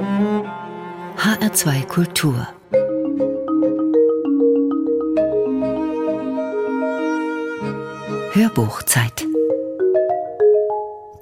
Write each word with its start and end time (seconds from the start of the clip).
HR2 0.00 1.86
Kultur. 1.86 2.48
Hörbuchzeit. 8.32 9.26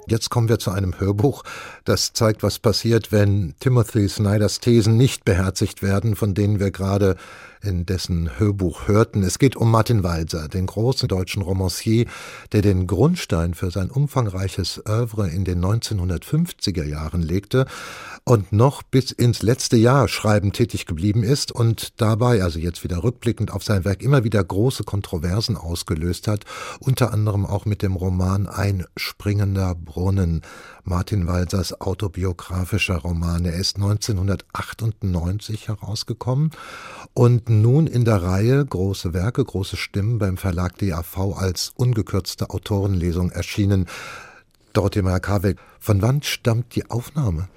Jetzt 0.07 0.29
kommen 0.29 0.47
wir 0.47 0.59
zu 0.59 0.71
einem 0.71 0.97
Hörbuch, 0.97 1.43
das 1.89 2.13
zeigt, 2.13 2.43
was 2.43 2.59
passiert, 2.59 3.11
wenn 3.11 3.55
Timothy 3.59 4.07
Snyders 4.07 4.59
Thesen 4.59 4.95
nicht 4.95 5.25
beherzigt 5.25 5.81
werden, 5.81 6.15
von 6.15 6.35
denen 6.35 6.59
wir 6.59 6.69
gerade 6.69 7.15
in 7.61 7.85
dessen 7.85 8.39
Hörbuch 8.39 8.87
hörten. 8.87 9.23
Es 9.23 9.39
geht 9.39 9.55
um 9.55 9.69
Martin 9.69 10.03
Walser, 10.03 10.47
den 10.47 10.65
großen 10.65 11.07
deutschen 11.07 11.41
Romancier, 11.41 12.05
der 12.51 12.61
den 12.61 12.87
Grundstein 12.87 13.53
für 13.53 13.71
sein 13.71 13.89
umfangreiches 13.91 14.81
Övre 14.87 15.29
in 15.29 15.43
den 15.43 15.63
1950er 15.63 16.85
Jahren 16.85 17.21
legte 17.21 17.65
und 18.23 18.53
noch 18.53 18.83
bis 18.83 19.11
ins 19.11 19.41
letzte 19.41 19.75
Jahr 19.75 20.07
schreiben 20.07 20.53
tätig 20.53 20.85
geblieben 20.85 21.23
ist 21.23 21.51
und 21.51 21.99
dabei, 21.99 22.43
also 22.43 22.59
jetzt 22.59 22.83
wieder 22.83 23.03
rückblickend 23.03 23.51
auf 23.51 23.63
sein 23.63 23.83
Werk, 23.83 24.01
immer 24.01 24.23
wieder 24.23 24.43
große 24.43 24.83
Kontroversen 24.83 25.57
ausgelöst 25.57 26.27
hat, 26.27 26.45
unter 26.79 27.11
anderem 27.11 27.45
auch 27.45 27.65
mit 27.65 27.81
dem 27.81 27.95
Roman 27.95 28.47
Ein 28.47 28.85
springender 28.95 29.75
Brunnen, 29.75 30.41
Martin 30.83 31.27
Walsers 31.27 31.78
autobiografischer 31.79 32.97
Roman. 32.97 33.45
Er 33.45 33.53
ist 33.53 33.77
1998 33.77 35.67
herausgekommen 35.67 36.51
und 37.13 37.49
nun 37.49 37.87
in 37.87 38.05
der 38.05 38.21
Reihe 38.21 38.65
Große 38.65 39.13
Werke, 39.13 39.43
große 39.43 39.77
Stimmen 39.77 40.19
beim 40.19 40.37
Verlag 40.37 40.77
DAV 40.77 41.37
als 41.37 41.73
ungekürzte 41.75 42.49
Autorenlesung 42.49 43.31
erschienen. 43.31 43.87
Dorothee 44.73 45.01
Meyer-Karweg, 45.01 45.57
von 45.79 46.01
wann 46.01 46.21
stammt 46.21 46.75
die 46.75 46.89
Aufnahme? 46.89 47.47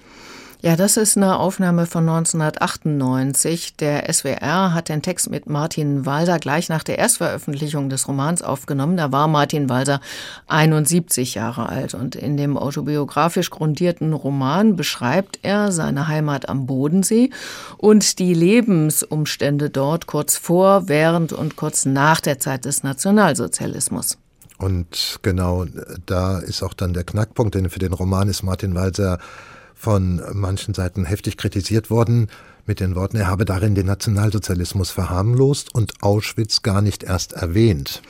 Ja, 0.65 0.77
das 0.77 0.95
ist 0.95 1.17
eine 1.17 1.39
Aufnahme 1.39 1.85
von 1.85 2.07
1998. 2.07 3.75
Der 3.75 4.11
SWR 4.13 4.73
hat 4.73 4.87
den 4.87 5.01
Text 5.01 5.29
mit 5.29 5.45
Martin 5.45 6.05
Walser 6.05 6.39
gleich 6.39 6.69
nach 6.69 6.83
der 6.83 6.97
Erstveröffentlichung 6.99 7.89
des 7.89 8.07
Romans 8.07 8.41
aufgenommen. 8.41 8.95
Da 8.95 9.11
war 9.11 9.27
Martin 9.27 9.67
Walser 9.67 9.99
71 10.47 11.33
Jahre 11.33 11.67
alt 11.67 11.95
und 11.95 12.15
in 12.15 12.37
dem 12.37 12.57
autobiografisch 12.57 13.49
grundierten 13.49 14.13
Roman 14.13 14.77
beschreibt 14.77 15.39
er 15.41 15.73
seine 15.73 16.07
Heimat 16.07 16.47
am 16.47 16.65
Bodensee 16.65 17.31
und 17.77 18.17
die 18.19 18.33
Lebensumstände 18.33 19.69
dort 19.69 20.07
kurz 20.07 20.37
vor, 20.37 20.87
während 20.87 21.33
und 21.33 21.57
kurz 21.57 21.83
nach 21.85 22.21
der 22.21 22.39
Zeit 22.39 22.63
des 22.63 22.83
Nationalsozialismus. 22.83 24.17
Und 24.59 25.19
genau 25.23 25.65
da 26.05 26.39
ist 26.39 26.63
auch 26.63 26.73
dann 26.73 26.93
der 26.93 27.03
Knackpunkt, 27.03 27.53
denn 27.53 27.69
für 27.69 27.79
den 27.79 27.91
Roman 27.91 28.29
ist 28.29 28.43
Martin 28.43 28.75
Walser 28.75 29.19
von 29.83 30.21
manchen 30.31 30.73
Seiten 30.73 31.03
heftig 31.03 31.35
kritisiert 31.35 31.89
worden 31.89 32.27
mit 32.65 32.79
den 32.79 32.95
Worten, 32.95 33.17
er 33.17 33.27
habe 33.27 33.43
darin 33.43 33.75
den 33.75 33.85
Nationalsozialismus 33.85 34.91
verharmlost 34.91 35.75
und 35.75 36.01
Auschwitz 36.01 36.61
gar 36.61 36.81
nicht 36.81 37.03
erst 37.03 37.33
erwähnt. 37.33 38.01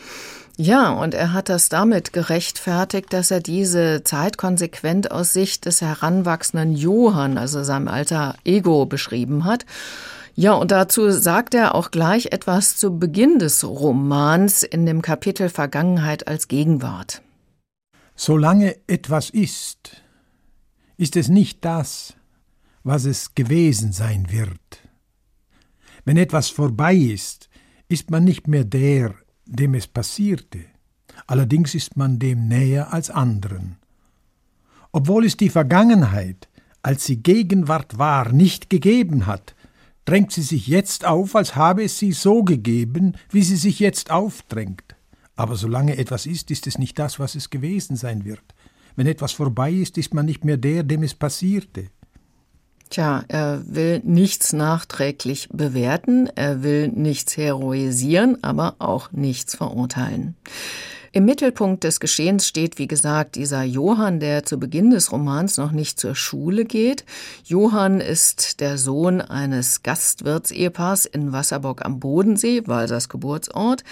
Ja, 0.56 0.92
und 0.92 1.16
er 1.16 1.34
hat 1.34 1.50
das 1.50 1.70
damit 1.70 2.14
gerechtfertigt, 2.14 3.12
dass 3.12 3.32
er 3.32 3.40
diese 3.40 4.04
Zeit 4.04 4.38
konsequent 4.38 5.10
aus 5.10 5.34
Sicht 5.34 5.66
des 5.66 5.82
heranwachsenden 5.82 6.76
Johann, 6.76 7.40
also 7.40 7.64
seinem 7.64 7.88
alter 7.88 8.36
Ego, 8.46 8.86
beschrieben 8.86 9.46
hat. 9.46 9.66
Ja, 10.36 10.54
und 10.54 10.70
dazu 10.70 11.10
sagt 11.10 11.56
er 11.56 11.74
auch 11.74 11.90
gleich 11.90 12.28
etwas 12.28 12.78
zu 12.78 13.00
Beginn 13.00 13.40
des 13.40 13.64
Romans 13.64 14.62
in 14.62 14.86
dem 14.86 15.02
Kapitel 15.02 15.50
Vergangenheit 15.50 16.28
als 16.28 16.48
Gegenwart. 16.48 17.24
Solange 18.16 18.76
etwas 18.86 19.32
ist, 19.32 20.03
ist 20.98 21.16
es 21.16 21.30
nicht 21.30 21.64
das, 21.66 22.16
was 22.84 23.06
es 23.06 23.36
gewesen 23.36 23.92
sein 23.92 24.32
wird. 24.32 24.60
Wenn 26.06 26.18
etwas 26.18 26.50
vorbei 26.50 26.96
ist, 26.96 27.50
ist 27.88 28.12
man 28.12 28.24
nicht 28.24 28.48
mehr 28.48 28.66
der, 28.66 29.16
dem 29.46 29.74
es 29.74 29.88
passierte, 29.88 30.66
allerdings 31.28 31.76
ist 31.76 31.96
man 31.96 32.20
dem 32.20 32.48
näher 32.48 32.94
als 32.94 33.10
anderen. 33.10 33.78
Obwohl 34.92 35.26
es 35.26 35.38
die 35.38 35.50
Vergangenheit, 35.50 36.50
als 36.82 37.06
sie 37.06 37.18
Gegenwart 37.18 37.98
war, 37.98 38.32
nicht 38.32 38.70
gegeben 38.70 39.26
hat, 39.26 39.56
drängt 40.06 40.32
sie 40.32 40.42
sich 40.42 40.68
jetzt 40.68 41.06
auf, 41.06 41.36
als 41.36 41.56
habe 41.56 41.84
es 41.84 41.98
sie 41.98 42.12
so 42.12 42.44
gegeben, 42.44 43.16
wie 43.32 43.44
sie 43.44 43.56
sich 43.56 43.80
jetzt 43.80 44.12
aufdrängt. 44.12 44.96
Aber 45.36 45.56
solange 45.56 45.98
etwas 45.98 46.26
ist, 46.26 46.52
ist 46.52 46.68
es 46.68 46.78
nicht 46.78 47.00
das, 47.00 47.20
was 47.20 47.36
es 47.36 47.50
gewesen 47.50 47.96
sein 47.96 48.26
wird. 48.26 48.44
Wenn 48.96 49.08
etwas 49.08 49.32
vorbei 49.32 49.72
ist, 49.72 49.98
ist 49.98 50.14
man 50.14 50.26
nicht 50.26 50.46
mehr 50.46 50.58
der, 50.58 50.84
dem 50.84 51.04
es 51.04 51.14
passierte. 51.14 51.90
Tja, 52.90 53.24
er 53.28 53.64
will 53.66 54.02
nichts 54.04 54.54
nachträglich 54.54 55.50
bewerten, 55.52 56.28
er 56.36 56.62
will 56.62 56.90
nichts 56.90 57.36
heroisieren, 57.38 58.44
aber 58.44 58.76
auch 58.78 59.12
nichts 59.12 59.56
verurteilen. 59.56 60.36
Im 61.16 61.26
Mittelpunkt 61.26 61.84
des 61.84 62.00
Geschehens 62.00 62.48
steht, 62.48 62.80
wie 62.80 62.88
gesagt, 62.88 63.36
dieser 63.36 63.62
Johann, 63.62 64.20
der 64.20 64.46
zu 64.46 64.58
Beginn 64.58 64.90
des 64.90 65.12
Romans 65.12 65.58
noch 65.58 65.72
nicht 65.72 66.00
zur 66.00 66.16
Schule 66.16 66.66
geht. 66.66 67.06
Johann 67.46 68.00
ist 68.00 68.60
der 68.62 68.80
Sohn 68.80 69.22
eines 69.22 69.84
Gastwirtsehepaars 69.84 71.06
in 71.06 71.32
Wasserburg 71.32 71.86
am 71.86 72.00
Bodensee, 72.00 72.64
Walsers 72.66 73.10
Geburtsort. 73.10 73.84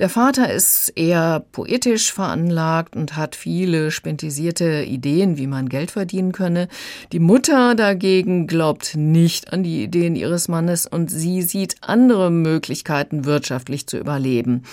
Der 0.00 0.08
Vater 0.08 0.52
ist 0.52 0.88
eher 0.96 1.44
poetisch 1.52 2.12
veranlagt 2.12 2.96
und 2.96 3.16
hat 3.16 3.36
viele 3.36 3.92
spintisierte 3.92 4.82
Ideen, 4.82 5.38
wie 5.38 5.46
man 5.46 5.68
Geld 5.68 5.92
verdienen 5.92 6.32
könne. 6.32 6.66
Die 7.12 7.20
Mutter 7.20 7.76
dagegen 7.76 8.48
glaubt 8.48 8.96
nicht 8.96 9.52
an 9.52 9.62
die 9.62 9.84
Ideen 9.84 10.16
ihres 10.16 10.48
Mannes 10.48 10.86
und 10.86 11.08
sie 11.08 11.42
sieht 11.42 11.76
andere 11.82 12.32
Möglichkeiten, 12.32 13.26
wirtschaftlich 13.26 13.86
zu 13.86 13.96
überleben. 13.96 14.64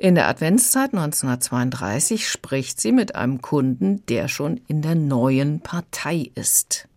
In 0.00 0.14
der 0.14 0.28
Adventszeit 0.28 0.92
1932 1.38 2.28
spricht 2.28 2.80
sie 2.80 2.92
mit 2.92 3.14
einem 3.14 3.40
Kunden, 3.40 4.04
der 4.06 4.28
schon 4.28 4.58
in 4.66 4.82
der 4.82 4.94
neuen 4.94 5.60
Partei 5.60 6.30
ist. 6.34 6.88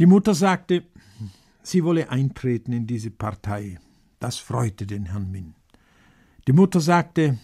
Die 0.00 0.06
Mutter 0.06 0.34
sagte, 0.34 0.82
sie 1.62 1.84
wolle 1.84 2.10
eintreten 2.10 2.72
in 2.72 2.86
diese 2.86 3.10
Partei. 3.10 3.78
Das 4.18 4.38
freute 4.38 4.86
den 4.86 5.06
Herrn 5.06 5.30
Min. 5.30 5.54
Die 6.46 6.52
Mutter 6.52 6.80
sagte, 6.80 7.38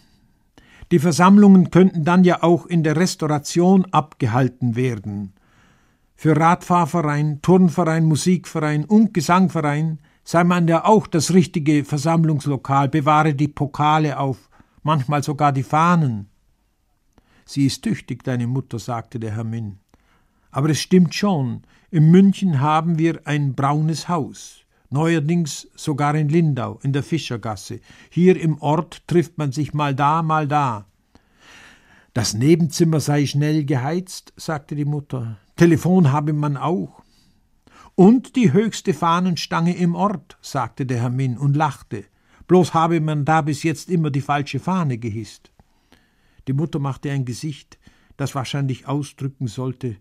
die 0.90 0.98
Versammlungen 0.98 1.70
könnten 1.70 2.04
dann 2.04 2.24
ja 2.24 2.42
auch 2.42 2.66
in 2.66 2.82
der 2.82 2.96
Restauration 2.96 3.86
abgehalten 3.86 4.74
werden. 4.74 5.32
Für 6.16 6.36
Radfahrverein, 6.36 7.40
Turnverein, 7.42 8.04
Musikverein 8.04 8.84
und 8.84 9.12
Gesangverein 9.12 9.98
sei 10.24 10.44
man 10.44 10.68
ja 10.68 10.84
auch 10.84 11.06
das 11.06 11.32
richtige 11.32 11.84
Versammlungslokal, 11.84 12.88
bewahre 12.88 13.34
die 13.34 13.48
Pokale 13.48 14.18
auf, 14.18 14.48
manchmal 14.82 15.22
sogar 15.22 15.52
die 15.52 15.62
Fahnen. 15.62 16.28
Sie 17.44 17.66
ist 17.66 17.82
tüchtig, 17.82 18.24
deine 18.24 18.46
Mutter, 18.46 18.78
sagte 18.78 19.18
der 19.18 19.32
Herr 19.32 19.44
Min. 19.44 19.78
Aber 20.50 20.70
es 20.70 20.80
stimmt 20.80 21.14
schon, 21.14 21.62
in 21.90 22.10
München 22.10 22.60
haben 22.60 22.98
wir 22.98 23.26
ein 23.26 23.54
braunes 23.54 24.08
Haus, 24.08 24.64
neuerdings 24.90 25.68
sogar 25.74 26.14
in 26.14 26.28
Lindau, 26.28 26.78
in 26.82 26.92
der 26.92 27.02
Fischergasse. 27.02 27.80
Hier 28.10 28.38
im 28.40 28.60
Ort 28.60 29.06
trifft 29.08 29.38
man 29.38 29.52
sich 29.52 29.72
mal 29.74 29.94
da, 29.94 30.22
mal 30.22 30.46
da. 30.46 30.86
Das 32.14 32.34
Nebenzimmer 32.34 33.00
sei 33.00 33.24
schnell 33.24 33.64
geheizt, 33.64 34.34
sagte 34.36 34.74
die 34.74 34.84
Mutter. 34.84 35.38
Telefon 35.56 36.12
habe 36.12 36.34
man 36.34 36.58
auch. 36.58 37.02
Und 37.94 38.36
die 38.36 38.52
höchste 38.52 38.92
Fahnenstange 38.94 39.76
im 39.76 39.94
Ort, 39.94 40.36
sagte 40.42 40.84
der 40.84 41.00
Herr 41.00 41.10
Min 41.10 41.38
und 41.38 41.56
lachte 41.56 42.04
bloß 42.46 42.74
habe 42.74 43.00
man 43.00 43.24
da 43.24 43.40
bis 43.40 43.62
jetzt 43.62 43.90
immer 43.90 44.10
die 44.10 44.20
falsche 44.20 44.58
Fahne 44.58 44.98
gehisst. 44.98 45.50
Die 46.48 46.52
Mutter 46.52 46.78
machte 46.78 47.10
ein 47.10 47.24
Gesicht, 47.24 47.78
das 48.16 48.34
wahrscheinlich 48.34 48.86
ausdrücken 48.86 49.46
sollte, 49.46 49.96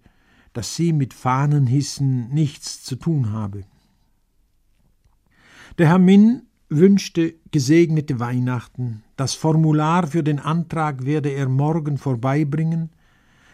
dass 0.53 0.75
sie 0.75 0.93
mit 0.93 1.13
Fahnenhissen 1.13 2.29
nichts 2.29 2.83
zu 2.83 2.95
tun 2.95 3.31
habe. 3.31 3.63
Der 5.77 5.87
Herr 5.87 5.99
Min 5.99 6.43
wünschte 6.69 7.35
gesegnete 7.51 8.19
Weihnachten. 8.19 9.03
Das 9.17 9.35
Formular 9.35 10.07
für 10.07 10.23
den 10.23 10.39
Antrag 10.39 11.05
werde 11.05 11.29
er 11.29 11.47
morgen 11.47 11.97
vorbeibringen, 11.97 12.89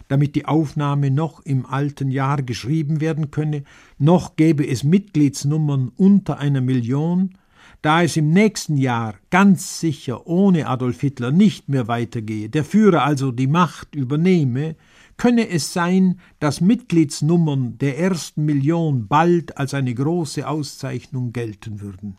damit 0.07 0.35
die 0.35 0.45
Aufnahme 0.45 1.11
noch 1.11 1.41
im 1.41 1.65
alten 1.65 2.09
Jahr 2.09 2.41
geschrieben 2.41 3.01
werden 3.01 3.31
könne, 3.31 3.63
noch 3.97 4.35
gäbe 4.35 4.67
es 4.67 4.83
Mitgliedsnummern 4.83 5.91
unter 5.95 6.37
einer 6.37 6.61
Million, 6.61 7.37
da 7.81 8.03
es 8.03 8.17
im 8.17 8.31
nächsten 8.31 8.77
Jahr 8.77 9.15
ganz 9.29 9.79
sicher 9.79 10.27
ohne 10.27 10.67
Adolf 10.67 11.01
Hitler 11.01 11.31
nicht 11.31 11.69
mehr 11.69 11.87
weitergehe, 11.87 12.49
der 12.49 12.63
Führer 12.63 13.03
also 13.03 13.31
die 13.31 13.47
Macht 13.47 13.95
übernehme, 13.95 14.75
könne 15.17 15.49
es 15.49 15.73
sein, 15.73 16.19
dass 16.39 16.61
Mitgliedsnummern 16.61 17.77
der 17.79 17.97
ersten 17.97 18.45
Million 18.45 19.07
bald 19.07 19.57
als 19.57 19.73
eine 19.73 19.93
große 19.93 20.47
Auszeichnung 20.47 21.33
gelten 21.33 21.81
würden. 21.81 22.17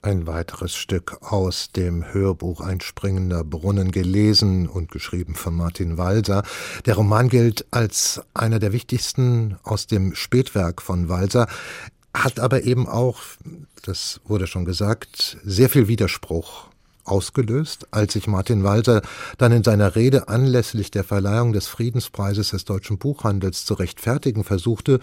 Ein 0.00 0.28
weiteres 0.28 0.76
Stück 0.76 1.18
aus 1.22 1.72
dem 1.72 2.14
Hörbuch 2.14 2.60
Ein 2.60 2.80
springender 2.80 3.42
Brunnen 3.42 3.90
gelesen 3.90 4.68
und 4.68 4.92
geschrieben 4.92 5.34
von 5.34 5.56
Martin 5.56 5.98
Walser. 5.98 6.44
Der 6.86 6.94
Roman 6.94 7.28
gilt 7.28 7.66
als 7.72 8.22
einer 8.32 8.60
der 8.60 8.72
wichtigsten 8.72 9.56
aus 9.64 9.88
dem 9.88 10.14
Spätwerk 10.14 10.82
von 10.82 11.08
Walser, 11.08 11.48
hat 12.24 12.40
aber 12.40 12.64
eben 12.64 12.88
auch, 12.88 13.20
das 13.82 14.20
wurde 14.26 14.46
schon 14.46 14.64
gesagt, 14.64 15.38
sehr 15.44 15.68
viel 15.68 15.88
Widerspruch 15.88 16.68
ausgelöst, 17.04 17.86
als 17.90 18.12
sich 18.12 18.26
Martin 18.26 18.64
Walser 18.64 19.02
dann 19.38 19.52
in 19.52 19.64
seiner 19.64 19.96
Rede 19.96 20.28
anlässlich 20.28 20.90
der 20.90 21.04
Verleihung 21.04 21.52
des 21.52 21.66
Friedenspreises 21.66 22.50
des 22.50 22.64
deutschen 22.64 22.98
Buchhandels 22.98 23.64
zu 23.64 23.74
rechtfertigen 23.74 24.44
versuchte, 24.44 25.00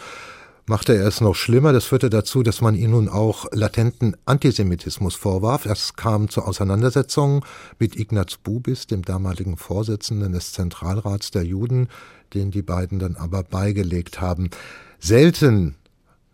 machte 0.67 0.95
er 0.95 1.07
es 1.07 1.21
noch 1.21 1.35
schlimmer. 1.35 1.73
Das 1.73 1.85
führte 1.85 2.09
dazu, 2.09 2.43
dass 2.43 2.61
man 2.61 2.75
ihm 2.75 2.91
nun 2.91 3.09
auch 3.09 3.45
latenten 3.51 4.15
Antisemitismus 4.25 5.15
vorwarf. 5.15 5.65
Es 5.65 5.95
kam 5.95 6.29
zu 6.29 6.41
Auseinandersetzungen 6.41 7.41
mit 7.79 7.95
Ignaz 7.95 8.37
Bubis, 8.37 8.87
dem 8.87 9.03
damaligen 9.03 9.57
Vorsitzenden 9.57 10.33
des 10.33 10.53
Zentralrats 10.53 11.31
der 11.31 11.43
Juden, 11.43 11.87
den 12.33 12.51
die 12.51 12.63
beiden 12.63 12.99
dann 12.99 13.15
aber 13.15 13.43
beigelegt 13.43 14.21
haben. 14.21 14.49
Selten 14.99 15.75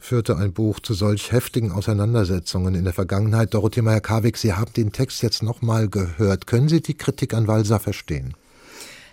führte 0.02 0.36
ein 0.36 0.52
Buch 0.52 0.80
zu 0.80 0.94
solch 0.96 1.32
heftigen 1.32 1.72
Auseinandersetzungen 1.72 2.74
in 2.74 2.84
der 2.84 2.94
Vergangenheit. 2.94 3.54
Dorothee 3.54 3.84
Meyer-Karwig, 3.84 4.36
Sie 4.36 4.54
haben 4.54 4.74
den 4.74 4.92
Text 4.92 5.22
jetzt 5.22 5.44
nochmal 5.44 5.88
gehört. 5.88 6.48
Können 6.48 6.68
Sie 6.68 6.82
die 6.82 6.96
Kritik 6.96 7.36
an 7.36 7.48
Walser 7.48 7.80
verstehen? 7.80 8.34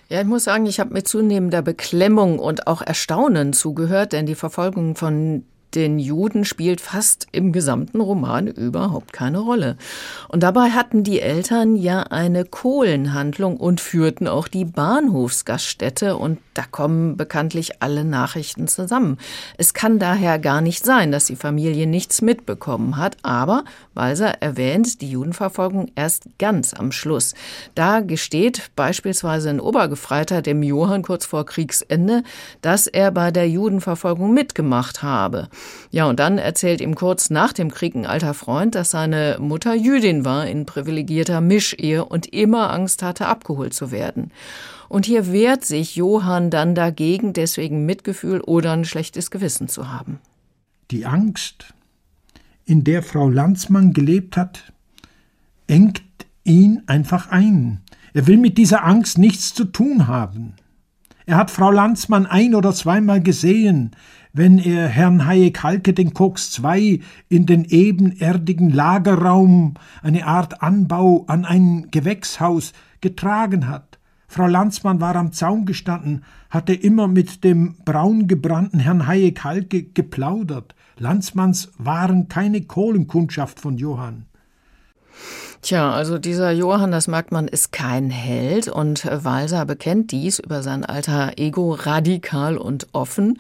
Ja, 0.08 0.23
ich 0.23 0.26
muss 0.26 0.44
sagen, 0.44 0.64
ich 0.64 0.81
habe 0.81 0.94
mit 0.94 1.06
zunehmender 1.06 1.61
Beklemmung 1.61 2.38
und 2.38 2.67
auch 2.67 2.81
Erstaunen 2.81 3.52
zugehört, 3.52 4.14
denn 4.14 4.25
die 4.25 4.35
Verfolgung 4.35 4.96
von 4.96 5.44
den 5.75 5.99
Juden 5.99 6.44
spielt 6.44 6.81
fast 6.81 7.26
im 7.32 7.53
gesamten 7.53 8.00
Roman 8.00 8.47
überhaupt 8.47 9.12
keine 9.12 9.38
Rolle. 9.38 9.76
Und 10.29 10.43
dabei 10.43 10.70
hatten 10.70 11.05
die 11.05 11.20
Eltern 11.20 11.76
ja 11.76 12.03
eine 12.03 12.44
Kohlenhandlung 12.44 13.56
und 13.56 13.81
führten 13.81 14.29
auch 14.29 14.49
die 14.49 14.65
Bahnhofsgaststätte 14.65 16.17
und 16.17 16.38
da 16.55 16.65
kommen 16.69 17.17
bekanntlich 17.17 17.82
alle 17.82 18.05
Nachrichten 18.05 18.67
zusammen. 18.67 19.19
Es 19.59 19.75
kann 19.75 19.99
daher 19.99 20.38
gar 20.38 20.61
nicht 20.61 20.85
sein, 20.85 21.12
dass 21.12 21.26
die 21.26 21.37
Familie 21.37 21.87
nichts 21.87 22.23
mitbekommen 22.23 22.97
hat, 22.97 23.17
aber 23.23 23.64
Walser 23.94 24.43
erwähnt 24.43 25.00
die 25.00 25.11
Judenverfolgung 25.11 25.91
erst 25.94 26.25
ganz 26.38 26.75
am 26.75 26.93
Schluss. 26.93 27.35
Da 27.75 28.00
gesteht 28.00 28.71
beispielsweise 28.75 29.50
ein 29.50 29.61
Obergefreiter 29.61 30.43
dem 30.43 30.62
Johann 30.62 31.03
kurz 31.03 31.26
vor 31.26 31.47
Kriegsende, 31.47 32.23
dass 32.62 32.87
er 32.87 33.11
bei 33.11 33.31
der 33.31 33.49
Judenverfolgung 33.49 34.32
mitgemacht 34.35 35.03
habe. 35.03 35.49
Ja, 35.91 36.07
und 36.07 36.21
dann 36.21 36.39
erzählt 36.39 36.81
ihm 36.81 36.95
kurz 36.95 37.31
nach 37.31 37.53
dem 37.53 37.71
Krieg 37.71 37.95
ein 37.95 38.07
alter 38.07 38.35
Freund, 38.35 38.75
dass 38.75 38.91
seine 38.91 39.39
Mutter 39.41 39.75
Jüdin 39.75 40.25
war 40.25 40.47
in 40.47 40.67
privilegierter 40.67 41.41
Mischehe 41.41 42.05
und 42.05 42.27
immer 42.27 42.71
Angst 42.73 43.03
hatte, 43.03 43.27
abgeholt 43.27 43.73
zu 43.73 43.91
werden. 43.91 44.31
Und 44.89 45.07
hier 45.07 45.33
wehrt 45.33 45.65
sich 45.65 45.97
Johann 45.97 46.51
dann 46.51 46.75
dagegen, 46.75 47.33
deswegen 47.33 47.87
Mitgefühl 47.87 48.41
oder 48.41 48.73
ein 48.73 48.85
schlechtes 48.85 49.31
Gewissen 49.31 49.69
zu 49.69 49.91
haben. 49.91 50.19
Die 50.91 51.05
Angst, 51.05 51.75
in 52.65 52.85
der 52.85 53.03
Frau 53.03 53.29
Landsmann 53.29 53.93
gelebt 53.93 54.37
hat, 54.37 54.73
engt 55.67 56.03
ihn 56.45 56.83
einfach 56.87 57.31
ein. 57.31 57.81
Er 58.15 58.27
will 58.27 58.39
mit 58.39 58.59
dieser 58.59 58.85
Angst 58.85 59.19
nichts 59.19 59.55
zu 59.55 59.65
tun 59.65 60.07
haben. 60.07 60.55
Er 61.29 61.37
hat 61.37 61.51
Frau 61.51 61.71
Landsmann 61.71 62.25
ein 62.25 62.55
oder 62.55 62.73
zweimal 62.73 63.21
gesehen, 63.21 63.91
wenn 64.33 64.59
er 64.59 64.89
Herrn 64.89 65.27
Hayek 65.27 65.63
Halke 65.63 65.93
den 65.93 66.15
Koks 66.15 66.51
2 66.53 67.01
in 67.29 67.45
den 67.45 67.67
ebenerdigen 67.67 68.71
Lagerraum, 68.71 69.75
eine 70.03 70.25
Art 70.27 70.63
Anbau 70.63 71.27
an 71.29 71.45
ein 71.45 71.89
Gewächshaus, 71.91 72.73
getragen 73.03 73.69
hat. 73.69 73.99
Frau 74.27 74.47
Landsmann 74.47 75.03
war 75.03 75.17
am 75.17 75.33
Zaun 75.33 75.67
gestanden, 75.67 76.25
hatte 76.49 76.73
immer 76.73 77.09
mit 77.09 77.45
dem 77.45 77.77
braungebrannten 77.85 78.81
Herrn 78.81 79.07
Hayek 79.07 79.45
Halke 79.45 79.83
geplaudert. 79.83 80.75
Landsmanns 80.97 81.73
waren 81.77 82.29
keine 82.29 82.63
Kohlenkundschaft 82.63 83.61
von 83.61 83.77
Johann. 83.77 84.25
Tja, 85.61 85.93
also 85.93 86.19
dieser 86.19 86.53
Johann, 86.53 86.93
das 86.93 87.09
merkt 87.09 87.33
man, 87.33 87.49
ist 87.49 87.73
kein 87.73 88.11
Held 88.11 88.69
und 88.69 89.05
Walser 89.05 89.67
bekennt 89.67 90.13
dies 90.13 90.39
über 90.39 90.63
sein 90.63 90.85
alter 90.85 91.33
Ego 91.37 91.73
radikal 91.73 92.57
und 92.57 92.87
offen. 92.93 93.39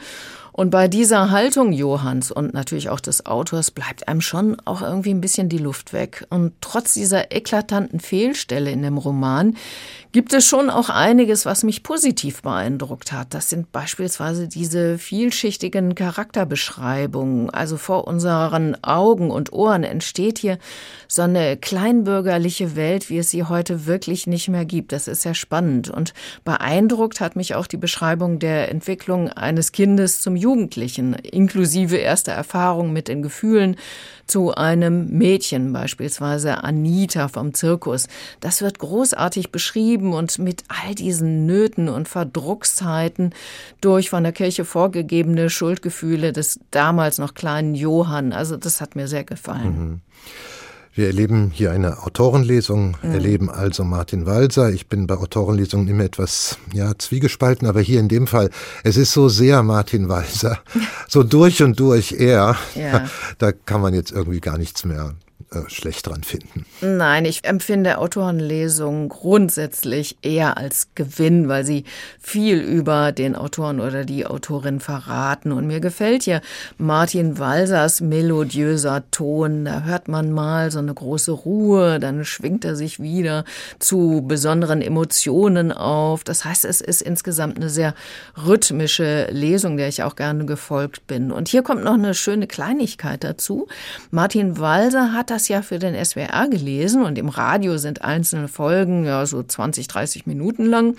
Und 0.58 0.70
bei 0.70 0.88
dieser 0.88 1.30
Haltung 1.30 1.72
Johanns 1.72 2.32
und 2.32 2.52
natürlich 2.52 2.90
auch 2.90 2.98
des 2.98 3.26
Autors 3.26 3.70
bleibt 3.70 4.08
einem 4.08 4.20
schon 4.20 4.56
auch 4.64 4.82
irgendwie 4.82 5.10
ein 5.14 5.20
bisschen 5.20 5.48
die 5.48 5.58
Luft 5.58 5.92
weg. 5.92 6.26
Und 6.30 6.52
trotz 6.60 6.94
dieser 6.94 7.30
eklatanten 7.30 8.00
Fehlstelle 8.00 8.72
in 8.72 8.82
dem 8.82 8.98
Roman 8.98 9.56
gibt 10.10 10.32
es 10.32 10.48
schon 10.48 10.68
auch 10.68 10.88
einiges, 10.88 11.46
was 11.46 11.62
mich 11.62 11.84
positiv 11.84 12.42
beeindruckt 12.42 13.12
hat. 13.12 13.34
Das 13.34 13.50
sind 13.50 13.70
beispielsweise 13.70 14.48
diese 14.48 14.98
vielschichtigen 14.98 15.94
Charakterbeschreibungen. 15.94 17.50
Also 17.50 17.76
vor 17.76 18.08
unseren 18.08 18.82
Augen 18.82 19.30
und 19.30 19.52
Ohren 19.52 19.84
entsteht 19.84 20.38
hier 20.38 20.58
so 21.06 21.22
eine 21.22 21.56
kleinbürgerliche 22.08 22.74
Welt, 22.74 23.10
wie 23.10 23.18
es 23.18 23.30
sie 23.30 23.44
heute 23.44 23.86
wirklich 23.86 24.26
nicht 24.26 24.48
mehr 24.48 24.64
gibt. 24.64 24.92
Das 24.92 25.08
ist 25.08 25.22
sehr 25.22 25.34
spannend. 25.34 25.90
Und 25.90 26.14
beeindruckt 26.42 27.20
hat 27.20 27.36
mich 27.36 27.54
auch 27.54 27.66
die 27.66 27.76
Beschreibung 27.76 28.38
der 28.38 28.70
Entwicklung 28.70 29.28
eines 29.28 29.72
Kindes 29.72 30.22
zum 30.22 30.34
Jugendlichen, 30.34 31.12
inklusive 31.14 31.96
erster 31.96 32.32
Erfahrung 32.32 32.94
mit 32.94 33.08
den 33.08 33.20
Gefühlen 33.20 33.76
zu 34.26 34.54
einem 34.54 35.08
Mädchen, 35.10 35.72
beispielsweise 35.72 36.64
Anita 36.64 37.28
vom 37.28 37.52
Zirkus. 37.52 38.08
Das 38.40 38.62
wird 38.62 38.78
großartig 38.78 39.52
beschrieben 39.52 40.14
und 40.14 40.38
mit 40.38 40.64
all 40.68 40.94
diesen 40.94 41.44
Nöten 41.44 41.88
und 41.90 42.08
Verdruckszeiten 42.08 43.34
durch 43.82 44.08
von 44.08 44.22
der 44.22 44.32
Kirche 44.32 44.64
vorgegebene 44.64 45.50
Schuldgefühle 45.50 46.32
des 46.32 46.60
damals 46.70 47.18
noch 47.18 47.34
kleinen 47.34 47.74
Johann. 47.74 48.32
Also 48.32 48.56
das 48.56 48.80
hat 48.80 48.96
mir 48.96 49.08
sehr 49.08 49.24
gefallen. 49.24 49.78
Mhm. 49.78 50.00
Wir 50.98 51.06
erleben 51.06 51.52
hier 51.54 51.70
eine 51.70 52.02
Autorenlesung, 52.02 52.96
mhm. 53.00 53.12
erleben 53.12 53.50
also 53.50 53.84
Martin 53.84 54.26
Walser. 54.26 54.72
Ich 54.72 54.88
bin 54.88 55.06
bei 55.06 55.14
Autorenlesungen 55.14 55.86
immer 55.86 56.02
etwas 56.02 56.58
ja, 56.74 56.92
zwiegespalten, 56.98 57.68
aber 57.68 57.80
hier 57.80 58.00
in 58.00 58.08
dem 58.08 58.26
Fall, 58.26 58.50
es 58.82 58.96
ist 58.96 59.12
so 59.12 59.28
sehr 59.28 59.62
Martin 59.62 60.08
Walser, 60.08 60.58
so 61.08 61.22
durch 61.22 61.62
und 61.62 61.78
durch 61.78 62.10
er. 62.18 62.56
Ja. 62.74 63.08
Da 63.38 63.52
kann 63.52 63.80
man 63.80 63.94
jetzt 63.94 64.10
irgendwie 64.10 64.40
gar 64.40 64.58
nichts 64.58 64.84
mehr 64.84 65.14
äh, 65.50 65.60
schlecht 65.68 66.06
dran 66.06 66.24
finden. 66.24 66.66
Nein, 66.82 67.24
ich 67.24 67.44
empfinde 67.44 67.96
Autorenlesungen 67.96 69.08
grundsätzlich 69.08 70.18
eher 70.20 70.58
als 70.58 70.88
Gewinn, 70.94 71.48
weil 71.48 71.64
sie 71.64 71.84
viel 72.20 72.58
über 72.58 73.12
den 73.12 73.34
Autoren 73.34 73.80
oder 73.80 74.04
die 74.04 74.26
Autorin 74.26 74.78
verraten. 74.78 75.52
Und 75.52 75.66
mir 75.66 75.80
gefällt 75.80 76.24
hier 76.24 76.42
Martin 76.76 77.38
Walsers 77.38 78.02
melodiöser 78.02 79.04
Ton. 79.10 79.64
Da 79.64 79.84
hört 79.84 80.06
man 80.06 80.32
mal 80.32 80.70
so 80.70 80.80
eine 80.80 80.92
große 80.92 81.32
Ruhe, 81.32 81.98
dann 81.98 82.26
schwingt 82.26 82.66
er 82.66 82.76
sich 82.76 83.00
wieder 83.00 83.44
zu 83.78 84.22
besonderen 84.28 84.82
Emotionen 84.82 85.72
auf. 85.72 86.24
Das 86.24 86.44
heißt, 86.44 86.66
es 86.66 86.82
ist 86.82 87.00
insgesamt 87.00 87.56
eine 87.56 87.70
sehr 87.70 87.94
rhythmische 88.36 89.28
Lesung, 89.30 89.78
der 89.78 89.88
ich 89.88 90.02
auch 90.02 90.14
gerne 90.14 90.44
gefolgt 90.44 91.06
bin. 91.06 91.32
Und 91.32 91.48
hier 91.48 91.62
kommt 91.62 91.84
noch 91.84 91.94
eine 91.94 92.12
schöne 92.12 92.46
Kleinigkeit 92.46 93.24
dazu. 93.24 93.66
Martin 94.10 94.58
Walser 94.58 95.14
hat 95.14 95.30
das 95.30 95.37
das 95.38 95.46
ja 95.46 95.62
für 95.62 95.78
den 95.78 95.94
SWR 96.04 96.48
gelesen 96.50 97.04
und 97.04 97.16
im 97.16 97.28
Radio 97.28 97.78
sind 97.78 98.02
einzelne 98.02 98.48
Folgen 98.48 99.04
ja 99.04 99.24
so 99.24 99.40
20, 99.40 99.86
30 99.86 100.26
Minuten 100.26 100.66
lang. 100.66 100.96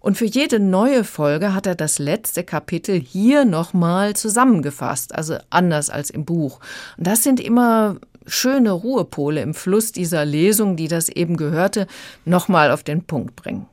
Und 0.00 0.18
für 0.18 0.24
jede 0.24 0.58
neue 0.58 1.04
Folge 1.04 1.54
hat 1.54 1.68
er 1.68 1.76
das 1.76 2.00
letzte 2.00 2.42
Kapitel 2.42 2.98
hier 2.98 3.44
nochmal 3.44 4.16
zusammengefasst, 4.16 5.14
also 5.14 5.36
anders 5.50 5.88
als 5.88 6.10
im 6.10 6.24
Buch. 6.24 6.58
Und 6.96 7.06
das 7.06 7.22
sind 7.22 7.38
immer 7.38 7.96
schöne 8.26 8.72
Ruhepole 8.72 9.40
im 9.40 9.54
Fluss 9.54 9.92
dieser 9.92 10.24
Lesung, 10.24 10.74
die 10.74 10.88
das 10.88 11.08
eben 11.08 11.36
gehörte, 11.36 11.86
nochmal 12.24 12.72
auf 12.72 12.82
den 12.82 13.04
Punkt 13.04 13.36
bringen. 13.36 13.66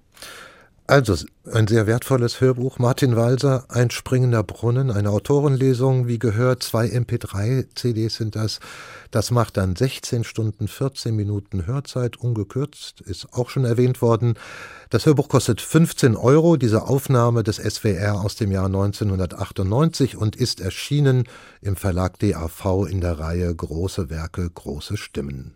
Also 0.89 1.17
ein 1.51 1.67
sehr 1.67 1.85
wertvolles 1.85 2.39
Hörbuch. 2.39 2.79
Martin 2.79 3.17
Walser, 3.17 3.65
Ein 3.67 3.89
springender 3.89 4.41
Brunnen, 4.41 4.89
eine 4.89 5.09
Autorenlesung, 5.09 6.07
wie 6.07 6.17
gehört, 6.17 6.63
zwei 6.63 6.85
MP3-CDs 6.85 8.15
sind 8.15 8.37
das. 8.37 8.61
Das 9.11 9.29
macht 9.29 9.57
dann 9.57 9.75
16 9.75 10.23
Stunden, 10.23 10.69
14 10.69 11.13
Minuten 11.13 11.67
Hörzeit, 11.67 12.15
ungekürzt, 12.15 13.01
ist 13.01 13.33
auch 13.33 13.49
schon 13.49 13.65
erwähnt 13.65 14.01
worden. 14.01 14.35
Das 14.89 15.05
Hörbuch 15.05 15.27
kostet 15.27 15.59
15 15.59 16.15
Euro, 16.15 16.55
diese 16.55 16.83
Aufnahme 16.83 17.43
des 17.43 17.57
SWR 17.57 18.21
aus 18.21 18.37
dem 18.37 18.53
Jahr 18.53 18.67
1998 18.67 20.15
und 20.15 20.37
ist 20.37 20.61
erschienen 20.61 21.25
im 21.59 21.75
Verlag 21.75 22.17
DAV 22.19 22.87
in 22.89 23.01
der 23.01 23.19
Reihe 23.19 23.53
Große 23.53 24.09
Werke, 24.09 24.49
große 24.49 24.95
Stimmen. 24.95 25.53